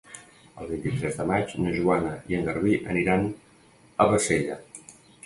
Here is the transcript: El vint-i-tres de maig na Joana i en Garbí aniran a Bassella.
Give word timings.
El 0.61 0.69
vint-i-tres 0.75 1.19
de 1.19 1.27
maig 1.31 1.53
na 1.65 1.73
Joana 1.75 2.13
i 2.31 2.37
en 2.39 2.47
Garbí 2.51 2.73
aniran 2.95 3.29
a 4.07 4.09
Bassella. 4.15 4.57